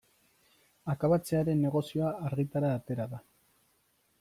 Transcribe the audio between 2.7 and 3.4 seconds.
atera da.